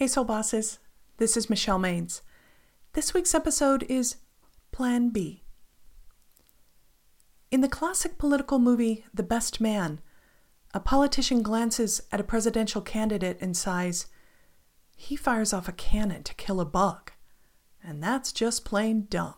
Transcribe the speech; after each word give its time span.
Hey, 0.00 0.06
Soul 0.06 0.24
Bosses. 0.24 0.78
This 1.18 1.36
is 1.36 1.50
Michelle 1.50 1.78
Maines. 1.78 2.22
This 2.94 3.12
week's 3.12 3.34
episode 3.34 3.82
is 3.82 4.16
Plan 4.72 5.10
B. 5.10 5.42
In 7.50 7.60
the 7.60 7.68
classic 7.68 8.16
political 8.16 8.58
movie 8.58 9.04
The 9.12 9.22
Best 9.22 9.60
Man, 9.60 10.00
a 10.72 10.80
politician 10.80 11.42
glances 11.42 12.00
at 12.10 12.18
a 12.18 12.24
presidential 12.24 12.80
candidate 12.80 13.36
and 13.42 13.54
sighs, 13.54 14.06
He 14.96 15.16
fires 15.16 15.52
off 15.52 15.68
a 15.68 15.72
cannon 15.72 16.22
to 16.22 16.34
kill 16.34 16.62
a 16.62 16.64
bug, 16.64 17.12
and 17.84 18.02
that's 18.02 18.32
just 18.32 18.64
plain 18.64 19.06
dumb. 19.10 19.34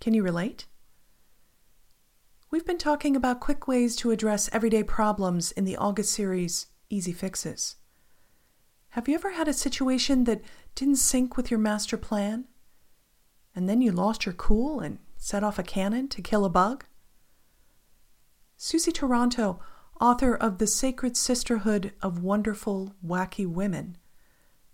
Can 0.00 0.12
you 0.12 0.24
relate? 0.24 0.66
We've 2.50 2.66
been 2.66 2.78
talking 2.78 3.14
about 3.14 3.38
quick 3.38 3.68
ways 3.68 3.94
to 3.98 4.10
address 4.10 4.50
everyday 4.52 4.82
problems 4.82 5.52
in 5.52 5.66
the 5.66 5.76
August 5.76 6.12
series 6.12 6.66
Easy 6.90 7.12
Fixes. 7.12 7.76
Have 8.92 9.08
you 9.08 9.14
ever 9.14 9.30
had 9.30 9.48
a 9.48 9.54
situation 9.54 10.24
that 10.24 10.42
didn't 10.74 10.96
sync 10.96 11.34
with 11.34 11.50
your 11.50 11.58
master 11.58 11.96
plan? 11.96 12.44
And 13.56 13.66
then 13.66 13.80
you 13.80 13.90
lost 13.90 14.26
your 14.26 14.34
cool 14.34 14.80
and 14.80 14.98
set 15.16 15.42
off 15.42 15.58
a 15.58 15.62
cannon 15.62 16.08
to 16.08 16.20
kill 16.20 16.44
a 16.44 16.50
bug? 16.50 16.84
Suzy 18.58 18.92
Toronto, 18.92 19.60
author 19.98 20.34
of 20.34 20.58
The 20.58 20.66
Sacred 20.66 21.16
Sisterhood 21.16 21.94
of 22.02 22.22
Wonderful, 22.22 22.94
Wacky 23.02 23.46
Women, 23.46 23.96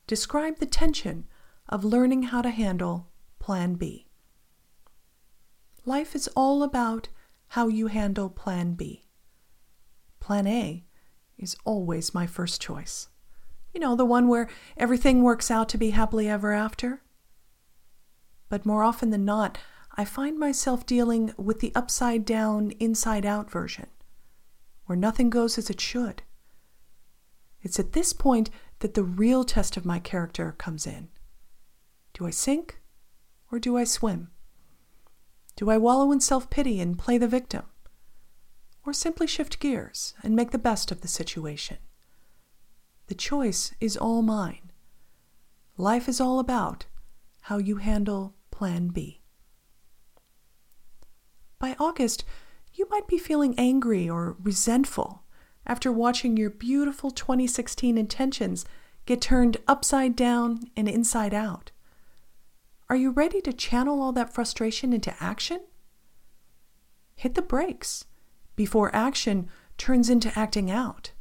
described 0.09 0.59
the 0.59 0.66
tension 0.66 1.28
of 1.68 1.84
learning 1.84 2.24
how 2.24 2.42
to 2.42 2.50
handle 2.50 3.10
Plan 3.38 3.74
B. 3.74 4.09
Life 5.84 6.16
is 6.16 6.28
all 6.34 6.64
about 6.64 7.09
how 7.50 7.68
you 7.68 7.87
handle 7.87 8.30
Plan 8.30 8.74
B. 8.74 9.04
Plan 10.18 10.48
A 10.48 10.84
is 11.38 11.56
always 11.65 12.12
my 12.12 12.26
first 12.26 12.60
choice. 12.60 13.06
You 13.79 13.84
know, 13.84 13.95
the 13.95 14.04
one 14.04 14.26
where 14.26 14.48
everything 14.76 15.23
works 15.23 15.52
out 15.52 15.68
to 15.68 15.79
be 15.79 15.90
happily 15.90 16.29
ever 16.29 16.52
after. 16.52 17.01
But 18.48 18.66
more 18.66 18.82
often 18.82 19.10
than 19.10 19.24
not, 19.24 19.57
I 19.96 20.04
find 20.04 20.37
myself 20.37 20.84
dealing 20.84 21.32
with 21.37 21.60
the 21.60 21.71
upside 21.76 22.24
down, 22.24 22.73
inside 22.80 23.24
out 23.24 23.49
version, 23.49 23.87
where 24.87 24.96
nothing 24.96 25.30
goes 25.30 25.59
as 25.59 25.71
it 25.71 25.80
should. 25.80 26.23
It's 27.62 27.79
at 27.79 27.93
this 27.93 28.12
point 28.12 28.51
that 28.80 28.95
the 28.95 29.04
real 29.04 29.45
test 29.45 29.76
of 29.76 29.87
my 29.87 30.01
character 30.01 30.56
comes 30.59 30.84
in. 30.84 31.06
Do 32.15 32.26
I 32.26 32.30
sink 32.30 32.80
or 33.52 33.60
do 33.60 33.76
I 33.76 33.84
swim? 33.84 34.32
Do 35.54 35.71
I 35.71 35.79
wallow 35.79 36.10
in 36.10 36.18
self 36.18 36.51
pity 36.51 36.80
and 36.80 36.99
play 36.99 37.16
the 37.16 37.29
victim? 37.29 37.62
Or 38.84 38.93
simply 38.93 39.29
shift 39.29 39.60
gears 39.60 40.15
and 40.24 40.34
make 40.34 40.51
the 40.51 40.59
best 40.59 40.90
of 40.90 41.02
the 41.02 41.06
situation? 41.06 41.76
The 43.09 43.14
choice 43.14 43.73
is 43.80 43.96
all 43.96 44.20
mine. 44.20 44.70
Life 45.78 46.09
is 46.09 46.20
all 46.20 46.38
about 46.38 46.84
how 47.42 47.56
you 47.56 47.76
handle 47.76 48.34
Plan 48.50 48.88
B. 48.88 49.23
By 51.59 51.74
August, 51.80 52.24
you 52.74 52.87
might 52.90 53.09
be 53.09 53.16
feeling 53.16 53.54
angry 53.56 54.09
or 54.10 54.37
resentful 54.42 55.23
after 55.66 55.90
watching 55.90 56.37
your 56.37 56.50
beautiful 56.50 57.10
2016 57.10 57.96
intentions 57.96 58.66
get 59.06 59.22
turned 59.22 59.56
upside 59.66 60.15
down 60.15 60.60
and 60.76 60.87
inside 60.87 61.32
out. 61.32 61.70
Are 62.90 62.96
you 62.96 63.10
ready 63.10 63.40
to 63.40 63.54
channel 63.54 64.03
all 64.03 64.12
that 64.12 64.34
frustration 64.34 64.93
into 64.93 65.15
action? 65.19 65.60
Hit 67.16 67.34
the 67.34 67.43
brakes 67.43 68.04
before 68.54 68.94
action 68.94 69.48
turns 69.78 70.10
into 70.10 70.37
acting 70.38 70.70
out. 70.70 71.12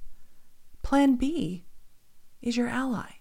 Plan 0.84 1.16
B 1.16 1.64
is 2.42 2.58
your 2.58 2.68
ally. 2.68 3.18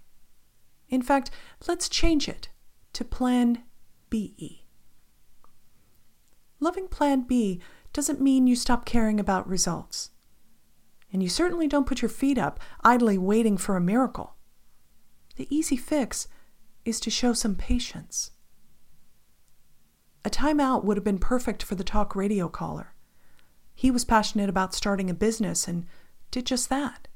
In 0.89 1.02
fact, 1.02 1.30
let's 1.67 1.89
change 1.89 2.29
it 2.29 2.48
to 2.92 3.05
Plan 3.05 3.63
BE. 4.11 4.67
Loving 6.61 6.89
Plan 6.89 7.23
B 7.23 7.61
doesn't 7.92 8.20
mean 8.20 8.46
you 8.46 8.57
stop 8.57 8.85
caring 8.85 9.20
about 9.20 9.48
results. 9.48 10.11
And 11.13 11.23
you 11.23 11.29
certainly 11.29 11.67
don't 11.67 11.86
put 11.86 12.02
your 12.02 12.08
feet 12.08 12.39
up, 12.39 12.61
idly 12.83 13.18
waiting 13.18 13.57
for 13.57 13.77
a 13.77 13.80
miracle. 13.80 14.36
The 15.36 15.46
easy 15.55 15.77
fix 15.77 16.29
is 16.85 17.01
to 17.01 17.11
show 17.11 17.33
some 17.33 17.55
patience. 17.55 18.30
A 20.24 20.30
timeout 20.30 20.85
would 20.85 20.96
have 20.96 21.05
been 21.05 21.18
perfect 21.18 21.62
for 21.62 21.74
the 21.74 21.85
talk 21.85 22.17
radio 22.17 22.48
caller. 22.48 22.95
He 23.74 23.91
was 23.91 24.05
passionate 24.05 24.48
about 24.48 24.74
starting 24.74 25.11
a 25.11 25.14
business 25.14 25.68
and 25.68 25.86
did 26.30 26.46
just 26.46 26.68
that. 26.70 27.08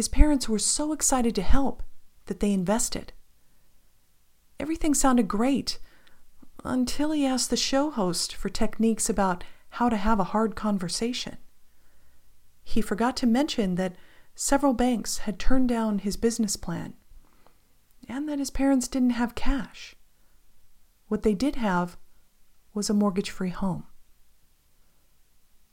His 0.00 0.08
parents 0.08 0.48
were 0.48 0.58
so 0.58 0.94
excited 0.94 1.34
to 1.34 1.42
help 1.42 1.82
that 2.24 2.40
they 2.40 2.54
invested. 2.54 3.12
Everything 4.58 4.94
sounded 4.94 5.28
great 5.28 5.78
until 6.64 7.10
he 7.10 7.26
asked 7.26 7.50
the 7.50 7.56
show 7.58 7.90
host 7.90 8.34
for 8.34 8.48
techniques 8.48 9.10
about 9.10 9.44
how 9.68 9.90
to 9.90 9.98
have 9.98 10.18
a 10.18 10.32
hard 10.32 10.56
conversation. 10.56 11.36
He 12.64 12.80
forgot 12.80 13.14
to 13.18 13.26
mention 13.26 13.74
that 13.74 13.94
several 14.34 14.72
banks 14.72 15.18
had 15.18 15.38
turned 15.38 15.68
down 15.68 15.98
his 15.98 16.16
business 16.16 16.56
plan 16.56 16.94
and 18.08 18.26
that 18.26 18.38
his 18.38 18.50
parents 18.50 18.88
didn't 18.88 19.20
have 19.20 19.34
cash. 19.34 19.96
What 21.08 21.24
they 21.24 21.34
did 21.34 21.56
have 21.56 21.98
was 22.72 22.88
a 22.88 22.94
mortgage 22.94 23.28
free 23.28 23.50
home. 23.50 23.84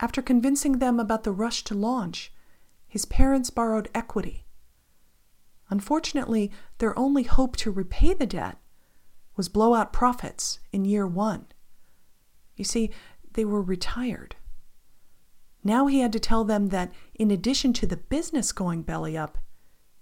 After 0.01 0.21
convincing 0.21 0.79
them 0.79 0.99
about 0.99 1.23
the 1.23 1.31
rush 1.31 1.63
to 1.63 1.73
launch, 1.73 2.33
his 2.87 3.05
parents 3.05 3.49
borrowed 3.49 3.89
equity. 3.93 4.45
Unfortunately, 5.69 6.51
their 6.77 6.97
only 6.97 7.23
hope 7.23 7.55
to 7.57 7.71
repay 7.71 8.13
the 8.13 8.25
debt 8.25 8.57
was 9.35 9.49
blowout 9.49 9.93
profits 9.93 10.59
in 10.71 10.85
year 10.85 11.05
one. 11.05 11.45
You 12.55 12.63
see, 12.63 12.91
they 13.33 13.45
were 13.45 13.61
retired. 13.61 14.35
Now 15.63 15.87
he 15.87 15.99
had 15.99 16.13
to 16.13 16.19
tell 16.19 16.43
them 16.43 16.67
that 16.67 16.91
in 17.13 17.29
addition 17.29 17.73
to 17.73 17.85
the 17.85 17.97
business 17.97 18.51
going 18.51 18.83
belly 18.83 19.17
up, 19.17 19.37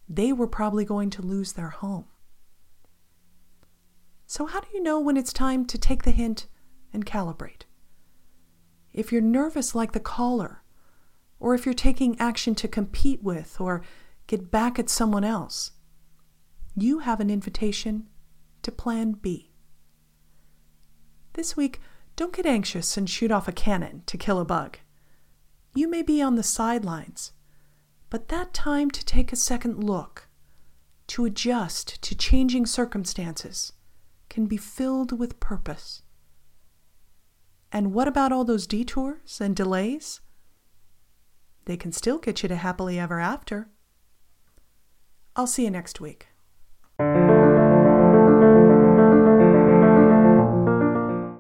they 0.08 0.32
were 0.32 0.48
probably 0.48 0.86
going 0.86 1.10
to 1.12 1.22
lose 1.22 1.54
their 1.54 1.70
home. 1.70 2.06
So, 4.28 4.46
how 4.46 4.60
do 4.60 4.68
you 4.74 4.82
know 4.82 5.00
when 5.00 5.18
it's 5.18 5.34
time 5.34 5.66
to 5.66 5.78
take 5.78 6.04
the 6.04 6.12
hint 6.12 6.48
and 6.94 7.06
calibrate? 7.06 7.64
If 8.94 9.12
you're 9.12 9.22
nervous 9.22 9.76
like 9.76 9.92
the 9.92 10.00
caller, 10.00 10.64
or 11.40 11.54
if 11.54 11.66
you're 11.66 11.74
taking 11.74 12.20
action 12.20 12.56
to 12.56 12.68
compete 12.68 13.22
with 13.24 13.60
or 13.60 13.82
get 14.28 14.52
back 14.52 14.80
at 14.80 14.90
someone 14.90 15.24
else, 15.24 15.72
you 16.76 17.00
have 17.00 17.20
an 17.20 17.30
invitation 17.30 18.08
to 18.62 18.72
Plan 18.72 19.14
B. 19.14 19.52
This 21.34 21.56
week, 21.56 21.80
don't 22.16 22.34
get 22.34 22.46
anxious 22.46 22.98
and 22.98 23.10
shoot 23.10 23.32
off 23.32 23.48
a 23.48 23.52
cannon 23.52 24.04
to 24.06 24.18
kill 24.18 24.40
a 24.40 24.46
bug. 24.46 24.80
You 25.74 25.90
may 25.90 26.02
be 26.02 26.22
on 26.22 26.36
the 26.36 26.44
sidelines, 26.44 27.34
but 28.10 28.30
that 28.30 28.54
time 28.54 28.90
to 28.92 29.04
take 29.04 29.34
a 29.34 29.38
second 29.38 29.84
look, 29.84 30.30
to 31.08 31.26
adjust 31.26 32.02
to 32.02 32.16
changing 32.16 32.66
circumstances, 32.66 33.74
can 34.30 34.46
be 34.46 34.58
filled 34.58 35.18
with 35.18 35.40
purpose. 35.40 36.02
And 37.72 37.94
what 37.94 38.08
about 38.08 38.32
all 38.32 38.46
those 38.46 38.66
detours 38.66 39.42
and 39.42 39.54
delays? 39.56 40.22
They 41.66 41.78
can 41.78 41.92
still 41.92 42.20
get 42.20 42.44
you 42.44 42.50
to 42.50 42.56
happily 42.56 43.00
ever 43.00 43.20
after. 43.20 43.70
I'll 45.36 45.48
see 45.48 45.64
you 45.66 45.72
next 45.72 46.00
week. 46.00 46.28